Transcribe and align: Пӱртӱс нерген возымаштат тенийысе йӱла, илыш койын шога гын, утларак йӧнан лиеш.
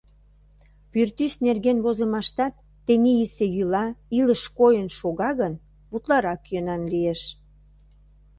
Пӱртӱс 0.91 1.33
нерген 1.45 1.77
возымаштат 1.85 2.53
тенийысе 2.85 3.45
йӱла, 3.55 3.85
илыш 4.19 4.43
койын 4.57 4.87
шога 4.97 5.29
гын, 5.39 5.53
утларак 5.95 6.41
йӧнан 6.53 6.83
лиеш. 6.91 7.21